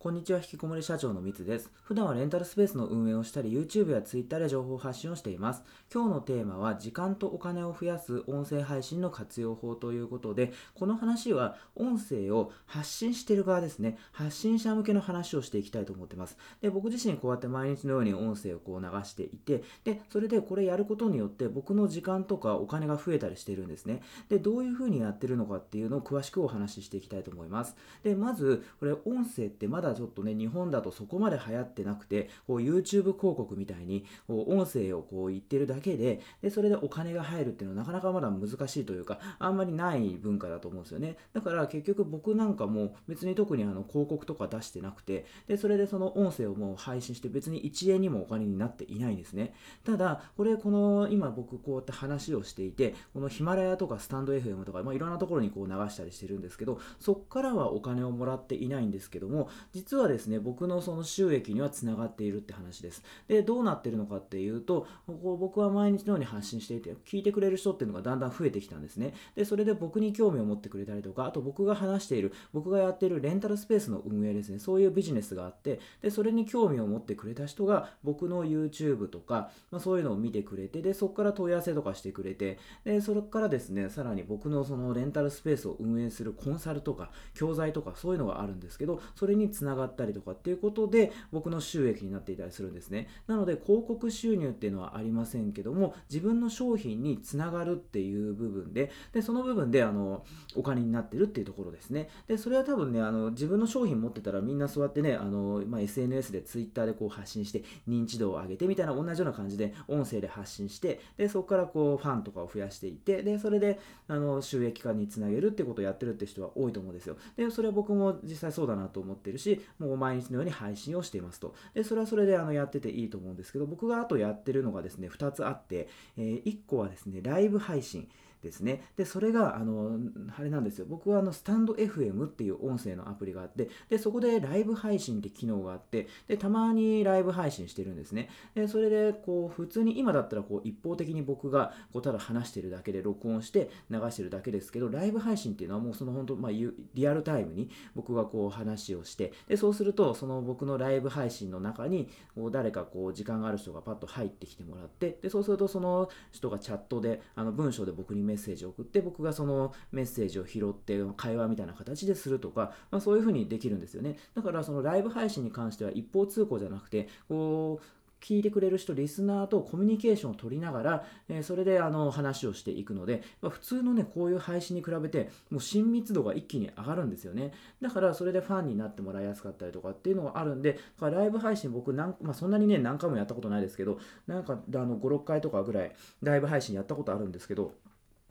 [0.00, 1.72] こんにちは、引きこもり社長のみつです。
[1.82, 5.64] 普段はレンタルスペースの運営をしたり、YouTube や Twitter で情報発信をしています。
[5.92, 16.38] 今日のテーマは、時間とお金を増やす音声配信の活用法ということで、この話は、音声を発信してる側ですね、発信者向けの話をしていきたいと思ってます。
[16.60, 24.02] で、僕自身こうやって毎日のように音声をこう流していて、で、それでこれやることによって、僕の時間とかお金が増えたりしているんですね。
[24.28, 27.74] で、どういうふうにやってるのかっていうのを詳しくお話ししていきたいと思います。
[28.04, 41.16] で、まず、これ音声ってまだだちょっとね、日本だとそこまで流行ってなくて、こう YouTube 広告みたいに、こう音声をこう言ってるだけで、で、それでお金が入るっていうのはなかなかまだ難しいというか、あんまりない文化だと思うんですよね。
[41.32, 49.54] だから結局僕なんかも別に特にあの広告とか出してなくて、で、それでその音声をもう配信して別に1円にもお金になっていないんですね。
[49.84, 59.48] ただ、これこの今僕こうやって話をしていて、このヒマラヤとかスタンド FM とか、まあ、いろんなところにこう流したりしてるんですけど、そっからはお金をもらっていないんですけども、
[59.78, 63.04] 実はですね、僕のその収益にはつながっているって話です。
[63.28, 69.14] で、どうなってるのかっていうと、こう僕は毎日のように発信していて、聞いてくれる人っていうのがだんだん増えてきたんですね。
[69.36, 93.08] で、それで僕に興味を持ってくれたりとか、あと僕が話している、僕がやっているレンタルスペースの運営ですね、そういうビジネスがあって、で、それに興味を持ってくれた人が、僕の YouTube とか、まあ、そういうのを見てくれて、で、そこから問い合わせとかしてくれて、で、それからですね、さらに僕のそのレンタルスペースを運営するコンサルとか、教材とか、そういうのがあるんですけど、それにつなながったりとかっていうことで、僕の収益になっていたりするんですね。
[93.26, 100.24] なので広告収入っていうのはありませんけども、自分の商品につながるっていう部分で、で、その部分であの、
[100.56, 102.08] お金になってるっていうところですね。
[102.26, 117.16] で、それは多分ね、あの、自分の商品持ってたらみんなそうやってね、あの、まあ、SNS で Twitter でこう発信して認知度を上げてみたいな同じような感じで音声で発信して、で、そこからこうファンとかを増やしていて、で、それであの収益化につなげるってことをやってるって人は多いと思うんですよ。
[117.36, 121.54] で、それは僕も実際そうだなと思ってるし、もう毎日のように配信をしていますと。
[121.74, 128.08] で、それはそれであのやってていいと思うんですけど、僕があとやってるのがですね、2つあって、えー、1個はですね、ライブ配信。
[128.42, 128.82] ですね。
[128.96, 129.98] で、それが、あの、
[130.36, 130.86] あれなんですよ。
[130.88, 138.28] 僕はあの、スタンド FM っていう音声のアプリがあって、で、そこでライブ配信って機能があって、で、たまにライブ配信してるんですね。
[138.54, 167.84] で、それで、こう、普通に今だったら、こう、一方的に僕が、こう、ただ話してるだけで、録音して流してるだけですけど、ライブ配信っていうのはもうその本当、まあ、リアルタイムに僕がこう、話をして、で、そうすると、その僕のライブ配信の中に、こう、誰かこう、時間がある人がパッと入ってきてもらって、で、そうすると、その人がチャットで、あの、文章で僕にメッセージを送って僕がそのメッセージを拾って会話みたいな形でするとか、まあ、そういうふうにできるんですよねだからそのライブ配信に関しては一方通行じゃなくてこう
[168.20, 177.52] 聞いてくれる人、リスナーとコミュニケーションを取りながら、えー、それであの話をしていくので、まあ、普通のね、こういう配信に比べて、もう親密度が一気に上がるんですよね。
[177.80, 187.72] だから、それでファンになってもらいやすかったりとかっていうのがあるんで、だからライブ配信僕なん、まあ、そんなにね、何回もやったことないですけど、なんか、あの、5、6回とかぐらい、ライブ配信やったことあるんですけど、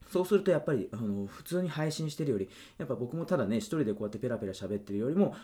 [0.09, 5.35] そうするとやっぱりあの普通に配信してるよりやっぱ僕もただね一人でこうやってペラペラ喋ってるよりも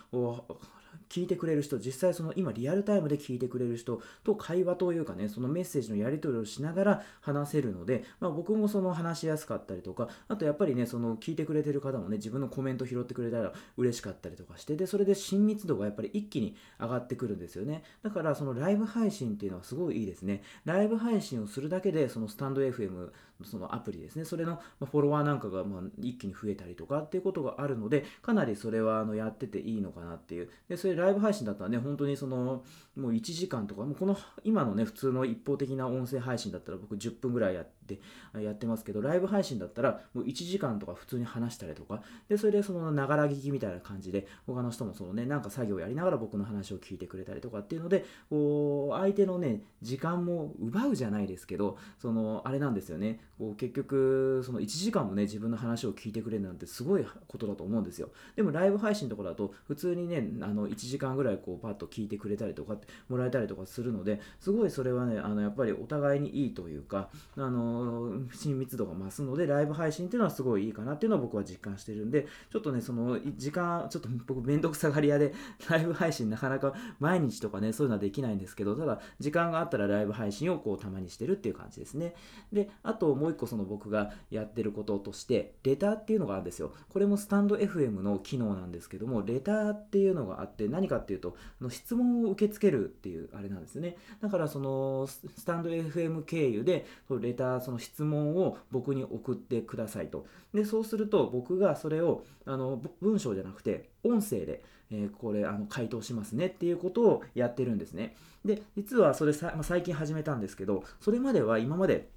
[1.10, 17.84] 聞いてくれる人実際その今リアルタイムで聞いてくれる人と会話というかねそのメッセージのやり取りをしながら話せるので、まあ、僕もその話しやすかったりとかあとやっぱりねその聞いてくれてる方もね自分のコメント拾ってくれたら嬉しかったりとかしてでそれで親密度がやっぱり一気に上がってくるんですよね。
[18.04, 20.44] だからそのライブ配信っていうのはすごいいいですね。
[20.66, 23.10] ライブ配信をするだけでそのスタンド FM の
[23.44, 24.26] そのアプリですね。
[24.26, 30.50] それのフォロワーなんかがま一気に増えたりとかっていうことがあるのでかなりそれはあのやってていいのかなっていう。
[30.70, 32.64] でそれライブ配信だったらね、本当にその、
[32.96, 38.00] もう1時間とか、もうこの、今のね、普通の一方的な音声配信だったら僕10分ぐらいやって、
[38.40, 58.10] やってますけど、ライブ配信だったらもう1時間とか普通に話したりとか、で、それでその、ながら聞きみたいな感じで、他の人もそのね、なんか作業をやりながら僕の話を聞いてくれたりとかっていうので、こう、相手のね、時間も奪うじゃないですけど、その、あれなんですよね、こう結局、その1時間もね、自分の話を聞いてくれるなんてすごいことだと思うんですよ。
[58.36, 62.78] でもライブ配信とかだと、普通にね、あの、1 1時間ぐらいこう、パッと聞いてくれたりとか
[63.08, 75.34] もらえたりとかするのですごいそれはねあのやっぱりお互いにいいというかあの親密度が増すのでライブ配信っていうのはすごいいいかなっていうのは僕は実感してるんでちょっとねその時間ちょっと僕めんどくさがり屋で
[75.70, 82.16] ライブ配信なかなか毎日とかねそういうのはできないんですけどただ時間があったらライブ配信をこうたまにしてるっていう感じですね。
[82.52, 86.74] であともう一個その僕がやってることとしてレターっていうのがあるんですよ。
[86.90, 96.86] これもスタンド FM の機能なんですけどもレターっていうのがあって何かっていうとの質問を受け付けるっていうあれなんですねだからそのスタンド FM 経由で
[97.22, 108.16] レターその質問を僕に送ってくださいとでそうすると僕がそれをあの文章じゃなくて音声でえー、これあの回答しますねっていうことをやってるんですね。
[108.46, 112.10] で実はそれさ、まあ、最近始めたんですけどそれまでは今まで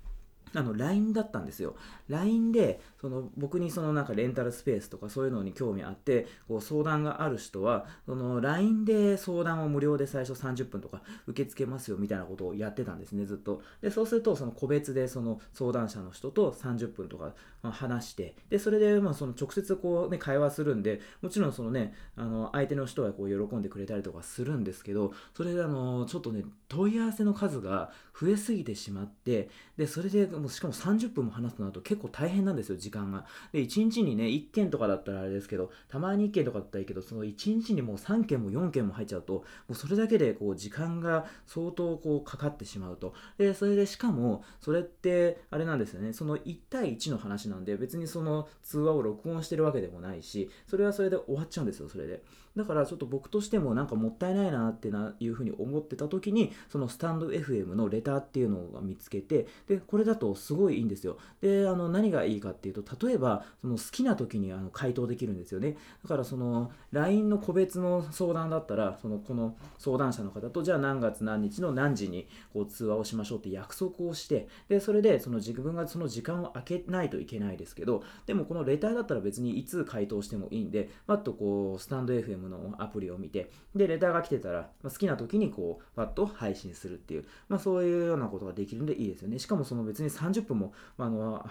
[0.54, 1.74] あの LINE だったんですよ。
[2.08, 13.62] LINE でその僕にそのなんかレンタルスペースとかそういうのに興味あってこう相談がある人はその LINE で相談を無料で最初30分とか受け付けますよみたいなことをやってたんですねずっと。
[13.80, 17.32] でそうするとその個別でその相談者の人と30分とか
[17.62, 33.26] 話してでそれでまあその直接こうね会話するんでもちろんそのねあの相手の人はこう喜んでくれたりとかするんですけどそれであのちょっとね問い合わせの数が増えすぎてしまってでそれでもうしかも30分も話すとなると結構大変なんですよ、時間間が。
[33.52, 43.14] で、1日にね、1件とかだったらあれですけど、たまに1件とかだったらいいけど、その1日にもう3件も4件も入っちゃうと、もうそれだけでこう時間が相当こうかかってしまうと。
[43.38, 52.22] で、それでしかも、それってあれなんですよね、その1対1の話なんで、別にその通話を録音してるわけでもないし、それはそれで終わっちゃうんですよ、それで。
[52.56, 89.38] だからちょっと僕としてもなんかもったいないなってないうふうに思ってた時にそのスタンド FM のレターっていうのを見つけてでこれだとすごいいいんですよであの何がいいかっていうと例えばその好きな時にあの回答できるんですよねだからその LINE の個別の相談だったらそのこの相談者の方とじゃあ何月何日の何時にこう通話をしましょうって約束をしてでそれでその自分がその時間を空けないといけないですけどでもこのレターだったら別にいつ回答してもいいんでパッとこうスタンド FM のアプリを見て、で、レターが来てたら、まあ、好きな時にこう、パッと配信するっていう、まあそういうようなことができるんでいいですよね。
[89.38, 91.46] しかもその別に30分も、ま、あの、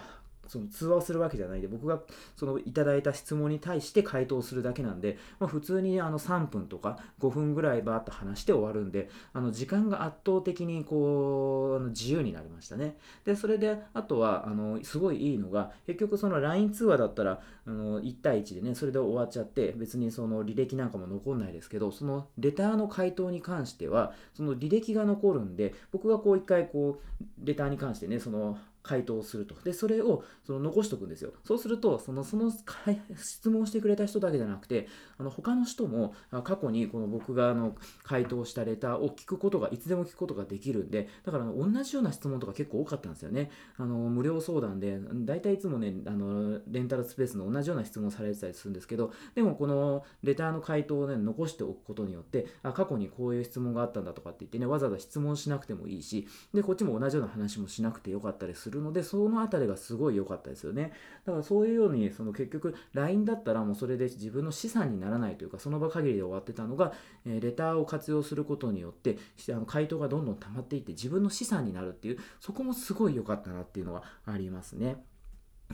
[0.47, 2.00] その通話をするわけじゃないで僕が
[2.36, 12.97] そのいただいた質問に対して回答するだけなんで、まあ、普通にあの3分とか5分ぐらいバーッと話して終わるんであの時間が圧倒的にこうあの自由になりましたね。
[13.25, 29.56] でそれであとはあのすごいいいのが結局その LINE 通話だったらあの1対1でねそれで終わっちゃって別にその履歴なんかも残んないですけどそのレターの回答に関してはその履歴が残るんで僕がこう一回こうレターに関してねその回答すると。
[29.63, 31.33] で、それをその残しとくんですよ。
[31.44, 32.51] そうすると、そのその
[33.17, 36.13] 質問してくれた人だけじゃなくて、あの他の人も
[36.44, 43.50] 過去にこの僕があの回答したレターを聞くことが、いつでも聞くことができるんで、だから同じような質問とか結構多かったんですよね。
[43.77, 60.93] あの無料相談で、大体いつもね、あのレンタルスペースの同じような質問されてたりするんですけど、でもこのレターの回答をね、残しておくことによって、あ過去にこういう質問があったんだとかって言ってね、わざわざ質問しなくてもいいし、で、こっちも同じような話もしなくてよかったりするのでその辺りがすごい良かったですよね
[61.25, 66.93] だからそういうようにその結局 LINE だったらもうそれで自分の資産にならないというかその場限りで終わってたのが、
[67.25, 69.17] えレターを活用することによって
[69.49, 74.97] あの回答がどんどん溜まっていって自分の資産になるっていうそこもすごい良かったなっていうのはありますね。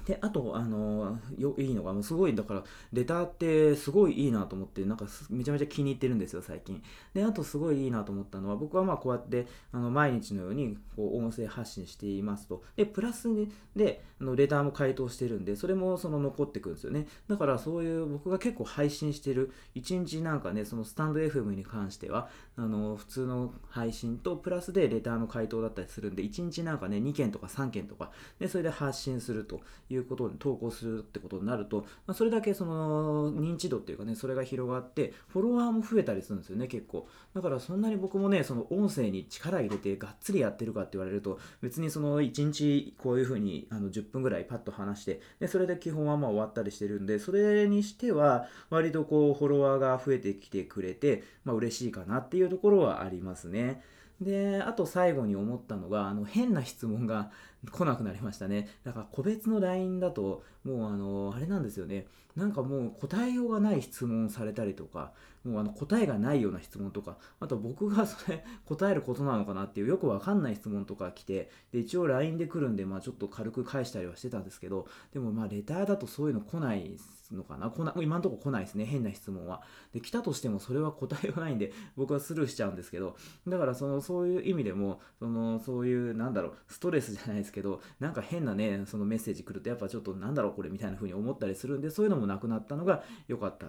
[0.06, 6.81] で、あと、あの、よ、いいのが、もうすごい、だから、レターってすごいいいなと思って、なんかめちゃめちゃ気に入ってるんですよ、最近。
[7.13, 12.63] で、あとすごいいいなと思ったのは、僕はまあこうやって、あの、毎日のように、こう、音声発信していますと。
[12.75, 13.27] で、プラス
[13.75, 17.07] で、あの、レターも回答してるんで、それもその残ってくるんですよね。
[17.27, 29.62] だからそういう、僕が結構配信してる、1日なんかね、そのスタンド FM に関しては、あの、普通の配信と、プラスでレターの回答だったりするんで、1日なんかね、2件とか3件とか、で、それで発信すると。
[29.93, 53.81] いうことに投稿するってことになると、まあ、それだけその認知度っていうかねそれが広がってフォロワーも増えたりするんですよね結構だからそんなに僕もねその音声に力入れてがっつりやってるかって言われると別にその1日こういう風にあの10分ぐらいパッと話してでそれで基本はまあ終わったりしてるんでそれにしては割とこうフォロワーが増えてきてくれてまあ嬉しいかなっていうところはありますね。
[54.21, 57.31] で、あと最後に思ったのが、あの、変な質問が
[57.70, 58.68] 来なくなりましたね。
[58.84, 62.08] だから個別の LINE だと、もうあの、あれなんですよね。
[62.36, 76.98] なんかもう答えようがない質問されたりとか、もうあの答えがないような質問とか、あと僕がそれ答えることなのかなっていうよくわかんない質問とか来て、で、一応 LINE で来るんで、まあちょっと軽く返したりはしてたんですけど、でもまあレターだとそういうの来ない
[77.31, 77.69] のかな？
[77.69, 78.86] 来な今のところ来ないですね。
[78.86, 79.62] 変な質問は。
[79.93, 83.15] で、来たとしてもそれは答えがないんで、僕はスルーしちゃうんですけど、
[83.48, 93.67] だからその、そういう意味でも、その、そういう、なんだろう、ストレスじゃないですけど、なんか変なね、そのメッセージ来ると、やっぱちょっとなんだろうこれみたいな風に思ったりするんで、そういうのもなくなったのが良かった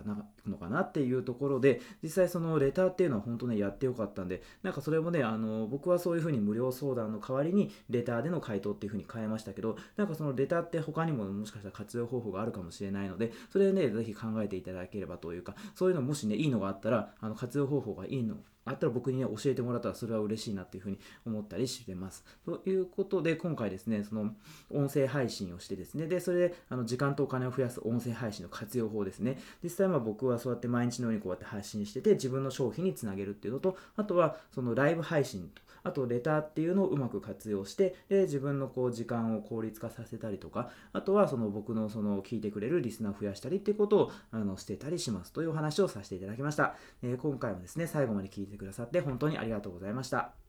[0.49, 22.25] のかなっていうところで、実際そのレターっていうのは本当ね、やってよかったんで、なんかそれもね、あの、僕はそういうふうに無料相談の代わりに、レターでの回答っていうふうに変えましたけど、なんかそのレターって他にももしかしたら活用方法があるかもしれないので、それね、ぜひ考えていただければというか、そういうのもしね、いいのがあったら、あの活用方法がいいのあったら僕にね、教えてもらったらそれは嬉しいなっていうふうに思ったりしてます。
[22.45, 24.35] ということで、今回ですね、その
[24.71, 29.38] 音声配信をしてですね、で、それであの時間とお金を増やす音声配信の活用法ですね。
[29.62, 46.76] 実際は僕はそうやって毎日のようにこうやって配信してて、自分の商品につなげるっていうのと、あとはそのライブ配信と、あとレターっていうのをうまく活用して、で、自分のこう時間を効率化させたりとか、あとはその僕のその聞いてくれるリスナーを増やしたりっていうことをあのしてたりしますというお話をさせていただきました。
[47.02, 50.42] えー、今回もですね、最後まで聞いててくださって本当にありがとうございました。